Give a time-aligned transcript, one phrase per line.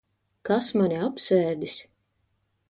[0.49, 1.77] Kas mani apsēdis?